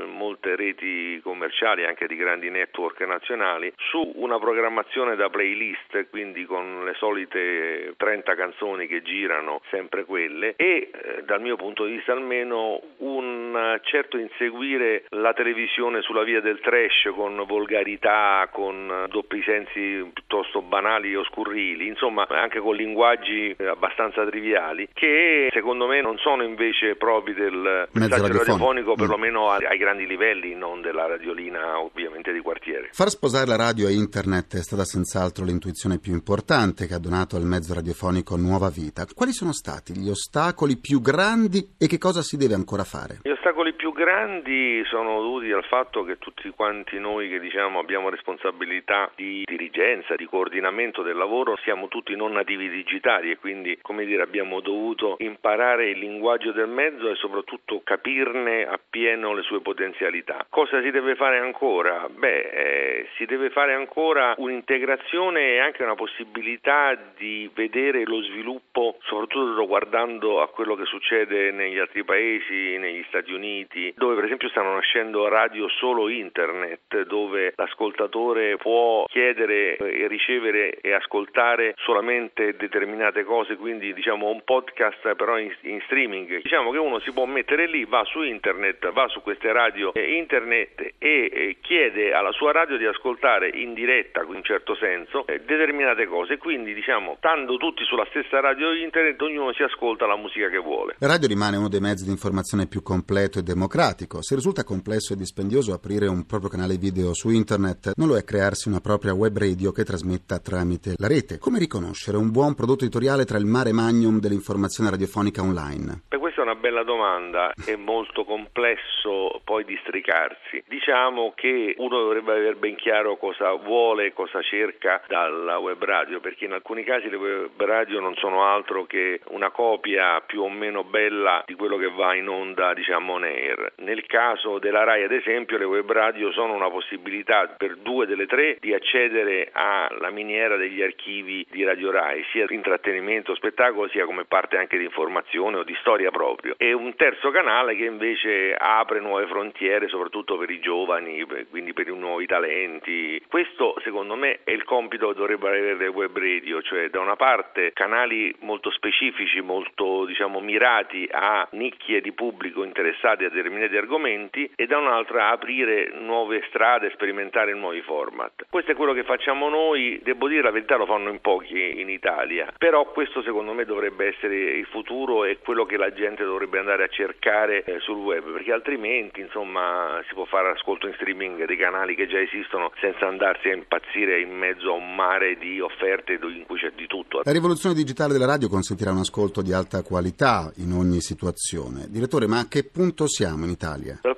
molte 0.06 0.56
reti 0.56 1.21
commerciali 1.23 1.85
anche 1.85 2.06
di 2.06 2.16
grandi 2.16 2.50
network 2.50 3.00
nazionali 3.02 3.73
su 3.76 4.12
una 4.16 4.38
programmazione 4.38 5.16
da 5.16 5.28
playlist, 5.28 6.09
quindi 6.11 6.45
con 6.45 6.85
le 6.85 6.95
solite 6.95 7.95
30 7.97 8.35
canzoni 8.35 8.87
che 8.87 9.02
girano, 9.02 9.61
sempre 9.71 10.04
quelle, 10.04 10.54
e 10.56 10.90
eh, 10.92 11.23
dal 11.25 11.40
mio 11.40 11.56
punto 11.56 11.85
di 11.85 11.92
vista 11.92 12.12
almeno 12.12 12.80
un 12.99 13.54
certo 13.83 14.19
inseguire 14.19 15.05
la 15.11 15.33
televisione 15.33 16.03
sulla 16.03 16.25
via 16.25 16.41
del 16.41 16.61
trash 16.61 17.11
con 17.15 17.45
volgarità, 17.47 18.49
con 18.51 19.07
doppi 19.09 19.43
sensi 19.43 20.09
piuttosto 20.13 20.63
banali 20.63 21.15
o 21.15 21.25
scurrili, 21.25 21.87
insomma 21.87 22.27
anche 22.29 22.61
con 22.61 22.75
linguaggi 22.75 23.55
abbastanza 23.59 24.25
triviali, 24.27 24.89
che 24.93 25.49
secondo 25.53 25.87
me 25.87 26.01
non 26.01 26.19
sono 26.19 26.43
invece 26.43 26.97
propri 26.97 27.35
del 27.35 27.89
messaggio 27.93 28.27
radiofonico. 28.27 28.93
Mm. 28.93 28.95
perlomeno 28.95 29.51
ai 29.51 29.67
ai 29.67 29.79
grandi 29.79 30.07
livelli, 30.07 30.55
non 30.55 30.81
della 30.81 31.07
radiolina 31.07 31.79
ovviamente 31.79 32.33
di 32.33 32.41
quartiere. 32.41 32.89
Far 32.93 33.09
sposare 33.09 33.47
la 33.47 33.57
radio 33.57 33.89
e 33.89 33.93
internet 33.93 34.57
è 34.57 34.63
stata 34.63 34.85
senz'altro 34.85 35.45
l'intuizione 35.45 35.99
più 35.99 36.13
importante 36.13 36.87
che 36.87 36.95
ha 36.95 36.99
donato 36.99 37.37
al 37.37 37.45
mezzo 37.45 37.75
radiofonico 37.75 38.37
nuova 38.37 38.71
vita. 38.71 39.05
Quali 39.15 39.33
sono 39.33 39.53
stati 39.53 39.97
gli 39.97 40.09
ostacoli 40.09 40.79
più 40.79 41.01
grandi 41.01 41.75
e 41.79 41.87
che 41.87 41.99
cosa 41.99 42.23
si 42.23 42.37
deve 42.37 42.55
ancora 42.55 42.85
fare? 42.85 43.19
Gli 43.23 43.31
ostacoli 43.31 43.56
più 43.77 43.93
grandi 43.93 44.85
sono 44.85 45.21
dovuti 45.21 45.51
al 45.51 45.65
fatto 45.65 46.05
che 46.05 46.19
tutti 46.19 46.51
quanti 46.51 46.99
noi 46.99 47.29
che 47.29 47.41
diciamo 47.41 47.79
abbiamo 47.79 48.11
responsabilità 48.11 49.11
di 49.15 49.45
dirigenza, 49.47 50.15
di 50.15 50.27
coordinamento 50.27 51.03
del 51.03 51.17
lavoro, 51.17 51.57
siamo 51.63 51.89
tutti 51.89 52.15
non 52.15 52.33
nativi 52.33 52.69
digitali 52.69 53.31
e 53.31 53.39
quindi 53.39 53.79
come 53.81 54.05
dire 54.05 54.23
abbiamo 54.23 54.61
dovuto 54.61 55.17
imparare 55.21 55.89
il 55.89 55.99
linguaggio 55.99 56.53
del 56.53 56.69
mezzo 56.69 57.09
e 57.09 57.15
soprattutto 57.15 57.81
capirne 57.83 58.67
appieno 58.67 59.33
le 59.33 59.43
sue 59.43 59.61
potenzialità. 59.61 60.45
Cosa 60.51 60.83
si 60.83 60.91
deve 60.91 61.15
fare 61.15 61.39
ancora? 61.39 62.09
Beh, 62.11 62.51
eh, 62.51 63.09
si 63.17 63.25
deve 63.25 63.49
fare 63.51 63.73
ancora 63.73 64.35
un'integrazione 64.37 65.53
e 65.53 65.59
anche 65.61 65.83
una 65.83 65.95
possibilità 65.95 66.95
di 67.17 67.51
vedere 67.55 68.05
lo 68.05 68.21
sviluppo, 68.23 68.99
soprattutto 69.05 69.67
guardando 69.67 70.43
a 70.43 70.49
quello 70.49 70.75
che 70.75 70.85
succede 70.85 71.51
negli 71.53 71.79
altri 71.79 72.05
paesi, 72.05 72.77
negli 72.77 73.05
Stati 73.09 73.33
Uniti, 73.33 73.46
dove 73.95 74.15
per 74.15 74.25
esempio 74.25 74.49
stanno 74.49 74.75
nascendo 74.75 75.29
radio 75.29 75.69
solo 75.69 76.09
internet, 76.09 77.03
dove 77.05 77.53
l'ascoltatore 77.57 78.57
può 78.57 79.05
chiedere 79.07 79.76
e 79.76 80.07
ricevere 80.09 80.79
e 80.81 80.93
ascoltare 80.93 81.75
solamente 81.76 82.57
determinate 82.57 83.25
cose, 83.25 83.57
quindi 83.57 83.93
diciamo 83.93 84.29
un 84.29 84.43
podcast 84.45 85.15
però 85.15 85.38
in, 85.38 85.55
in 85.62 85.81
streaming. 85.85 86.43
Diciamo 86.43 86.71
che 86.71 86.79
uno 86.79 86.99
si 87.00 87.12
può 87.12 87.26
mettere 87.26 87.67
lì, 87.67 87.85
va 87.85 88.05
su 88.05 88.23
internet, 88.23 88.91
va 88.93 89.09
su 89.09 89.23
queste 89.23 89.53
radio 89.53 89.93
eh, 89.95 90.17
internet 90.17 90.95
e 90.99 91.31
eh, 91.33 91.57
chiede 91.61 92.12
alla 92.12 92.33
sua 92.33 92.53
radio 92.53 92.76
di 92.76 92.87
ascoltare 92.87 93.50
in 93.53 93.75
diretta, 93.75 94.25
in 94.33 94.43
certo 94.43 94.75
senso, 94.76 95.26
eh, 95.26 95.41
determinate 95.41 96.07
cose. 96.07 96.38
Quindi 96.38 96.75
diciamo, 96.75 97.17
stando 97.19 97.57
tutti 97.57 97.85
sulla 97.85 98.07
stessa 98.11 98.41
radio 98.41 98.73
internet, 98.73 99.21
ognuno 99.23 99.53
si 99.53 99.62
ascolta 99.62 100.07
la 100.07 100.17
musica 100.17 100.49
che 100.49 100.59
vuole. 100.59 100.97
La 100.99 101.09
radio 101.09 101.29
rimane 101.29 101.57
uno 101.57 101.69
dei 101.69 101.81
mezzi 101.81 102.05
di 102.05 102.11
informazione 102.11 102.67
più 102.67 102.83
completo 102.83 103.36
e 103.38 103.43
democratico. 103.43 104.23
Se 104.23 104.35
risulta 104.35 104.64
complesso 104.64 105.12
e 105.12 105.16
dispendioso 105.16 105.73
aprire 105.73 106.07
un 106.07 106.26
proprio 106.26 106.50
canale 106.50 106.76
video 106.76 107.14
su 107.14 107.31
internet, 107.31 107.93
non 107.97 108.09
lo 108.09 108.16
è 108.16 108.25
crearsi 108.25 108.69
una 108.69 108.81
propria 108.81 109.14
web 109.14 109.37
radio 109.37 109.73
che 109.73 109.85
trasmetta 109.85 110.38
tramite 110.38 110.95
la 110.97 111.07
rete. 111.07 111.38
Come 111.38 111.59
riconoscere 111.59 112.16
un 112.16 112.31
buon 112.31 112.55
prodotto 112.55 112.85
editoriale 112.85 113.25
tra 113.25 113.38
il 113.38 113.47
mare 113.47 113.73
magnum 113.73 114.21
dell'informazione 114.21 114.90
radiofonica 114.90 115.43
online? 115.43 116.02
È 116.09 116.16
una 116.46 116.46
bella 116.57 116.83
domanda, 116.83 117.53
è 117.65 117.77
molto 117.77 118.25
complesso 118.25 119.41
poi 119.45 119.65
districarsi. 119.65 120.63
Diciamo 120.67 121.33
che 121.35 121.75
uno 121.79 121.99
dovrebbe 121.99 122.33
avere 122.33 122.55
ben 122.55 122.75
chiaro 122.77 123.17
cosa 123.17 123.53
vuole, 123.53 124.13
cosa 124.13 124.43
cerca 124.43 125.03
dalla 125.07 125.59
web 125.59 125.83
radio, 125.83 126.21
perché 126.21 126.47
in 126.47 126.53
alcuni 126.53 126.85
casi 126.85 127.09
le 127.09 127.17
web 127.17 127.63
radio 127.63 128.01
non 128.01 128.15
sono 128.17 128.45
altro 128.45 128.85
che 128.85 129.21
una 129.29 129.51
copia 129.51 130.21
più 130.21 130.43
o 130.43 130.49
meno 130.49 130.85
bella 130.85 131.43
di 131.47 131.55
quello 131.55 131.77
che 131.77 131.91
va 131.91 132.15
in 132.15 132.29
onda, 132.29 132.75
diciamo, 132.75 133.13
on 133.13 133.25
air. 133.25 133.73
Nel 133.77 134.05
caso 134.07 134.59
della 134.59 134.85
RAI, 134.85 135.05
ad 135.05 135.13
esempio, 135.13 135.59
le 135.59 135.65
web 135.65 135.91
radio 135.91 136.33
sono 136.33 136.55
una 136.55 136.71
possibilità 136.71 137.55
per 137.57 137.77
due 137.77 138.07
delle 138.07 138.27
tre 138.27 138.57
di 138.61 138.75
accedere 138.75 139.51
alla 139.53 140.11
miniera 140.11 140.57
degli 140.57 140.83
archivi 140.83 141.47
di 141.51 141.65
Radio 141.65 141.91
RAI, 141.91 142.25
sia 142.31 142.47
intrattenimento, 142.49 143.35
spettacolo, 143.35 143.89
sia 143.89 144.05
come 144.05 144.25
parte 144.25 144.57
anche 144.57 144.79
di 144.79 144.85
informazione 144.85 145.59
o 145.59 145.63
di 145.63 145.77
storia 145.81 146.11
proprio. 146.47 146.55
E 146.59 146.73
un 146.73 146.95
terzo 146.95 147.31
canale 147.31 147.75
che 147.75 147.85
invece 147.85 148.55
apre 148.57 149.00
nuove 149.00 149.26
frontiere, 149.26 149.88
soprattutto 149.88 150.38
per 150.38 150.50
i 150.50 150.61
giovani, 150.61 151.25
quindi 151.50 151.73
per 151.73 151.88
i 151.88 151.97
nuovi 151.97 152.26
talenti. 152.26 153.21
Questo, 153.29 153.75
secondo 153.83 154.15
me, 154.15 154.41
è 154.45 154.53
il 154.53 154.65
compito 154.65 155.09
che 155.09 155.15
dovrebbero 155.15 155.55
avere 155.55 155.75
le 155.75 155.88
web 155.88 156.17
radio, 156.17 156.62
cioè 156.62 156.88
da 156.88 157.00
una 157.00 157.17
parte 157.17 157.73
canali 157.73 158.35
molto 158.41 158.71
specifici, 158.71 159.41
molto 159.41 160.05
diciamo 160.05 160.41
mirati 160.41 161.09
a 161.11 161.47
nicchie 161.53 162.00
di 162.00 162.12
pubblico 162.12 162.62
interessati 162.62 163.25
a 163.25 163.29
determinati 163.29 163.76
argomenti 163.76 164.50
e 164.55 164.67
da 164.67 164.79
un'altra 164.79 165.31
aprire 165.31 165.93
nuove 165.99 166.45
strade, 166.49 166.91
sperimentare 166.91 167.55
nuovi 167.55 167.81
format. 167.81 168.47
Questo 168.49 168.73
è 168.73 168.75
quello 168.75 168.93
che 168.93 169.05
facciamo 169.05 169.49
noi, 169.49 170.00
devo 170.03 170.29
dire 170.29 170.43
la 170.43 170.50
verità 170.50 170.76
lo 170.76 170.87
fanno 170.87 171.11
in 171.11 171.21
pochi 171.21 171.81
in 171.81 171.88
Italia, 171.88 172.53
però 172.57 172.85
questo 172.93 173.23
secondo 173.23 173.53
me 173.53 173.65
dovrebbe 173.65 174.07
essere 174.07 174.35
il 174.37 174.67
futuro 174.67 175.25
e 175.25 175.38
quello 175.38 175.65
che 175.65 175.76
la 175.76 175.93
gente 175.93 176.25
dovrebbe 176.25 176.36
andare 176.59 176.85
a 176.85 176.88
cercare 176.88 177.64
eh, 177.64 177.78
sul 177.81 177.99
web, 177.99 178.33
perché 178.33 178.52
altrimenti 178.52 179.21
insomma 179.21 180.02
si 180.09 180.14
può 180.14 180.25
fare 180.25 180.50
ascolto 180.50 180.87
in 180.87 180.95
streaming 180.95 181.45
dei 181.45 181.57
canali 181.57 181.95
che 181.95 182.07
già 182.07 182.21
esistono 182.21 182.73
senza 182.81 183.07
andarsi 183.07 183.49
a 183.49 183.55
impazzire 183.55 184.21
in 184.21 184.31
mezzo 184.31 184.71
a 184.71 184.76
un 184.76 184.95
mare 184.95 185.37
di 185.37 185.61
offerte 185.61 186.19
in 186.21 186.45
cui 186.47 186.59
c'è 186.59 186.73
di 186.75 186.87
tutto. 186.87 187.21
La 187.25 187.33
rivoluzione 187.33 187.75
digitale 187.75 188.12
della 188.12 188.26
radio 188.26 188.49
consentirà 188.49 188.90
un 188.90 188.99
ascolto 188.99 189.43
di 189.43 189.52
alta 189.52 189.83
qualità 189.83 190.50
in 190.57 190.73
ogni 190.73 191.00
situazione. 191.00 191.87
Direttore, 191.88 192.26
ma 192.26 192.40
a 192.40 192.49
che 192.49 192.64
punto 192.64 193.07
siamo 193.07 193.45
in 193.45 193.50
Italia? 193.50 194.00
Di 194.02 194.16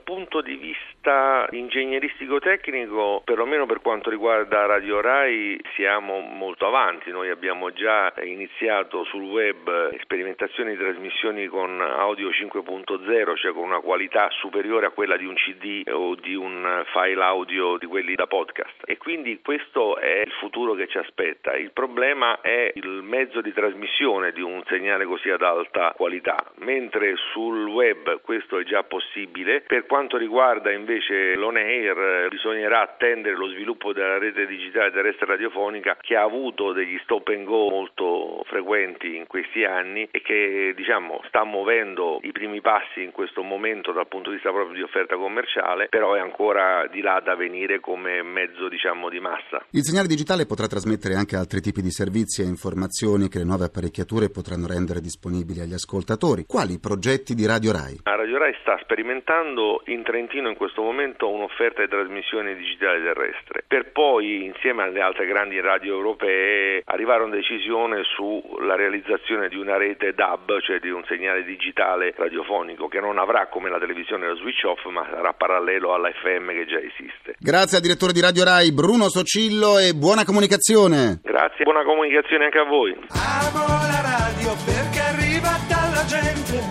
vista 1.08 1.46
ingegneristico-tecnico, 1.50 3.22
perlomeno 3.24 3.64
per 3.64 3.80
quanto 3.80 4.10
riguarda 4.10 4.66
Radio 4.66 5.00
Rai, 5.00 5.58
siamo 5.74 6.20
molto 6.20 6.66
avanti. 6.66 7.10
Noi 7.10 7.30
abbiamo 7.30 7.72
già 7.72 8.12
iniziato 8.22 9.04
sul 9.04 9.22
web 9.22 9.96
sperimentazioni 10.02 10.72
di 10.72 10.76
trasmissioni 10.76 11.46
con 11.46 11.80
audio 11.80 12.28
5.0, 12.28 13.36
cioè 13.36 13.52
con 13.52 13.62
una 13.62 13.80
qualità 13.80 14.28
superiore 14.32 14.86
a 14.86 14.90
quella 14.90 15.16
di 15.16 15.24
un 15.24 15.34
CD 15.34 15.88
o 15.88 16.14
di 16.14 16.34
un 16.34 16.84
file 16.92 17.22
audio 17.22 17.78
di 17.78 17.86
quelli 17.86 18.14
da 18.14 18.26
podcast. 18.26 18.82
E 18.84 18.98
quindi 18.98 19.40
questo 19.42 19.96
è 19.96 20.20
il 20.26 20.32
futuro 20.32 20.74
che 20.74 20.88
ci 20.88 20.98
aspetta. 20.98 21.56
Il 21.56 21.70
problema 21.72 22.40
è 22.42 22.70
il 22.74 23.00
mezzo 23.02 23.40
di 23.40 23.52
trasmissione 23.54 24.32
di 24.32 24.42
un 24.42 24.62
segnale 24.66 25.06
così 25.06 25.30
ad 25.30 25.42
alta 25.42 25.94
qualità, 25.96 26.36
mentre 26.56 27.14
sul 27.32 27.66
web 27.66 28.20
questo 28.20 28.58
è 28.58 28.64
già 28.64 28.82
possibile. 28.82 29.62
Per 29.62 29.86
quanto 29.86 30.18
riguarda 30.18 30.70
invece 30.70 30.96
invece 30.98 31.34
l'on 31.36 31.56
air 31.56 32.28
bisognerà 32.28 32.82
attendere 32.82 33.36
lo 33.36 33.48
sviluppo 33.48 33.92
della 33.92 34.18
rete 34.18 34.46
digitale 34.46 34.90
terrestre 34.90 35.26
radiofonica 35.26 35.96
che 36.00 36.16
ha 36.16 36.22
avuto 36.22 36.72
degli 36.72 36.98
stop 37.04 37.28
and 37.28 37.44
go 37.44 37.68
molto 37.70 38.42
frequenti 38.46 39.16
in 39.16 39.26
questi 39.26 39.64
anni 39.64 40.08
e 40.10 40.20
che 40.20 40.72
diciamo 40.74 41.22
sta 41.28 41.44
muovendo 41.44 42.18
i 42.22 42.32
primi 42.32 42.60
passi 42.60 43.02
in 43.02 43.12
questo 43.12 43.42
momento 43.42 43.92
dal 43.92 44.08
punto 44.08 44.30
di 44.30 44.36
vista 44.36 44.50
proprio 44.50 44.74
di 44.74 44.82
offerta 44.82 45.16
commerciale, 45.16 45.86
però 45.88 46.14
è 46.14 46.20
ancora 46.20 46.86
di 46.90 47.00
là 47.00 47.20
da 47.20 47.36
venire 47.36 47.80
come 47.80 48.22
mezzo 48.22 48.68
diciamo 48.68 49.08
di 49.08 49.20
massa. 49.20 49.64
Il 49.70 49.82
segnale 49.82 50.08
digitale 50.08 50.46
potrà 50.46 50.66
trasmettere 50.66 51.14
anche 51.14 51.36
altri 51.36 51.60
tipi 51.60 51.80
di 51.80 51.90
servizi 51.90 52.42
e 52.42 52.46
informazioni 52.46 53.28
che 53.28 53.38
le 53.38 53.44
nuove 53.44 53.66
apparecchiature 53.66 54.30
potranno 54.30 54.66
rendere 54.66 55.00
disponibili 55.00 55.60
agli 55.60 55.74
ascoltatori. 55.74 56.44
Quali 56.44 56.80
progetti 56.80 57.34
di 57.34 57.46
Radio 57.46 57.72
Rai? 57.72 58.00
La 58.02 58.16
Radio 58.16 58.38
Rai 58.38 58.54
sta 58.60 58.78
sperimentando 58.82 59.82
in 59.86 60.02
Trentino 60.02 60.48
in 60.48 60.56
questo 60.56 60.82
momento 60.82 60.87
un'offerta 60.88 61.82
di 61.82 61.88
trasmissione 61.88 62.54
digitale 62.54 63.02
terrestre, 63.02 63.64
per 63.66 63.92
poi 63.92 64.44
insieme 64.44 64.82
alle 64.82 65.00
altre 65.00 65.26
grandi 65.26 65.60
radio 65.60 65.94
europee 65.94 66.82
arrivare 66.84 67.22
a 67.22 67.26
una 67.26 67.36
decisione 67.36 68.02
sulla 68.04 68.76
realizzazione 68.76 69.48
di 69.48 69.56
una 69.56 69.76
rete 69.76 70.12
DAB, 70.12 70.60
cioè 70.60 70.78
di 70.78 70.90
un 70.90 71.04
segnale 71.06 71.44
digitale 71.44 72.14
radiofonico 72.16 72.88
che 72.88 73.00
non 73.00 73.18
avrà 73.18 73.46
come 73.48 73.70
la 73.70 73.78
televisione 73.78 74.26
lo 74.26 74.36
switch 74.36 74.64
off, 74.64 74.84
ma 74.86 75.06
sarà 75.10 75.32
parallelo 75.32 75.94
alla 75.94 76.10
FM 76.10 76.48
che 76.50 76.66
già 76.66 76.78
esiste. 76.78 77.34
Grazie 77.38 77.76
al 77.78 77.82
direttore 77.82 78.12
di 78.12 78.20
Radio 78.20 78.44
Rai 78.44 78.72
Bruno 78.72 79.08
Socillo 79.08 79.78
e 79.78 79.94
buona 79.94 80.24
comunicazione. 80.24 81.20
Grazie, 81.22 81.64
buona 81.64 81.84
comunicazione 81.84 82.44
anche 82.44 82.58
a 82.58 82.64
voi. 82.64 82.92
Amo 82.92 83.66
la 83.66 84.00
radio 84.02 84.54
perché 84.64 85.00
arriva 85.00 85.50
dalla 85.68 86.04
gente, 86.06 86.67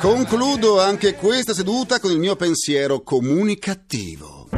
Concludo 0.00 0.80
anche 0.80 1.14
questa 1.14 1.54
seduta 1.54 1.98
con 2.00 2.10
il 2.10 2.18
mio 2.18 2.36
pensiero 2.36 3.00
comunicativo. 3.00 4.48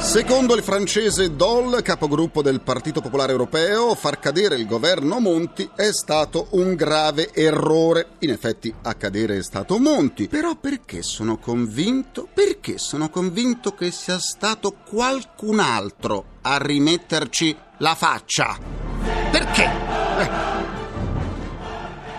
Secondo 0.00 0.54
il 0.54 0.62
francese 0.62 1.34
Doll, 1.34 1.82
capogruppo 1.82 2.40
del 2.40 2.60
Partito 2.60 3.00
Popolare 3.00 3.32
Europeo, 3.32 3.94
far 3.94 4.18
cadere 4.18 4.54
il 4.56 4.66
governo 4.66 5.18
Monti 5.18 5.68
è 5.74 5.90
stato 5.92 6.46
un 6.50 6.74
grave 6.74 7.32
errore. 7.32 8.10
In 8.20 8.30
effetti, 8.30 8.72
a 8.82 8.94
cadere 8.94 9.38
è 9.38 9.42
stato 9.42 9.78
Monti. 9.78 10.28
Però 10.28 10.54
perché 10.54 11.02
sono 11.02 11.38
convinto? 11.38 12.28
Perché 12.32 12.78
sono 12.78 13.10
convinto 13.10 13.74
che 13.74 13.90
sia 13.90 14.18
stato 14.18 14.76
qualcun 14.88 15.58
altro 15.58 16.24
a 16.42 16.56
rimetterci 16.56 17.56
la 17.78 17.94
faccia? 17.94 18.85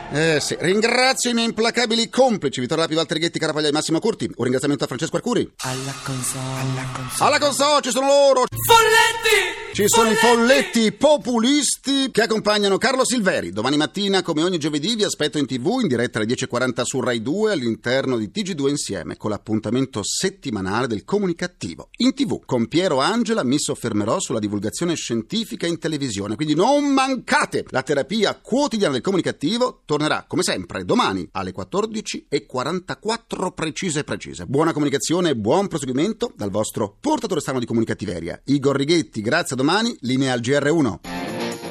Eh 0.09 0.39
sì, 0.39 0.55
ringrazio 0.57 1.29
i 1.29 1.33
miei 1.33 1.47
implacabili 1.47 2.07
complici 2.07 2.61
Vittorio 2.61 2.83
Lapi, 2.83 2.95
Walter 2.95 3.17
Ghetti, 3.17 3.39
Carapaglia 3.39 3.67
e 3.67 3.71
Massimo 3.73 3.99
Curti. 3.99 4.23
Un 4.23 4.43
ringraziamento 4.43 4.85
a 4.85 4.87
Francesco 4.87 5.17
Arcuri. 5.17 5.51
Alla 5.57 5.93
console, 6.03 6.59
alla 6.61 6.87
console. 6.93 7.27
Alla 7.29 7.39
console 7.39 7.81
ci 7.81 7.91
sono 7.91 8.07
loro! 8.07 8.45
Folletti! 8.65 9.65
Ci 9.73 9.83
sono 9.85 10.09
i 10.09 10.15
folletti 10.15 10.91
populisti 10.91 12.09
che 12.09 12.23
accompagnano 12.23 12.79
Carlo 12.79 13.05
Silveri. 13.05 13.51
Domani 13.51 13.77
mattina, 13.77 14.23
come 14.23 14.41
ogni 14.41 14.57
giovedì, 14.57 14.95
vi 14.95 15.03
aspetto 15.03 15.37
in 15.37 15.45
tv 15.45 15.79
in 15.81 15.87
diretta 15.87 16.17
alle 16.17 16.27
10.40 16.27 16.81
su 16.81 16.99
Rai 16.99 17.21
2 17.21 17.51
all'interno 17.51 18.17
di 18.17 18.31
TG2 18.33 18.69
Insieme 18.69 19.17
con 19.17 19.29
l'appuntamento 19.29 20.01
settimanale 20.03 20.87
del 20.87 21.03
comunicativo. 21.03 21.89
In 21.97 22.15
tv 22.15 22.41
con 22.43 22.67
Piero 22.67 22.99
Angela 23.01 23.43
mi 23.43 23.59
soffermerò 23.59 24.19
sulla 24.19 24.39
divulgazione 24.39 24.95
scientifica 24.95 25.67
in 25.67 25.77
televisione, 25.77 26.35
quindi 26.35 26.55
non 26.55 26.85
mancate! 26.85 27.65
La 27.69 27.83
terapia 27.83 28.33
quotidiana 28.41 28.93
del 28.93 29.03
comunicativo 29.03 29.81
tornerà 29.97 30.25
come 30.27 30.43
sempre 30.43 30.85
domani 30.85 31.27
alle 31.31 31.51
14.44 31.51 33.51
precise 33.51 34.03
precise. 34.03 34.45
Buona 34.45 34.71
comunicazione 34.71 35.29
e 35.29 35.35
buon 35.35 35.67
proseguimento 35.67 36.31
dal 36.35 36.51
vostro 36.51 36.95
portatore 36.99 37.41
strano 37.41 37.57
di 37.57 37.65
comunicativeria, 37.65 38.39
Igor 38.45 38.75
Righetti. 38.75 39.21
Grazie 39.21 39.55
a 39.55 39.57
domani, 39.57 39.97
linea 40.01 40.33
al 40.33 40.41
GR1. 40.41 40.99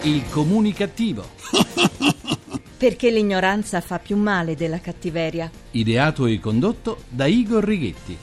Il 0.02 0.25
comunicativo. 0.30 1.25
Perché 2.76 3.11
l'ignoranza 3.11 3.80
fa 3.80 4.00
più 4.00 4.16
male 4.16 4.56
della 4.56 4.80
cattiveria. 4.80 5.49
Ideato 5.71 6.26
e 6.26 6.40
condotto 6.40 7.02
da 7.09 7.26
Igor 7.26 7.62
Righetti. 7.62 8.18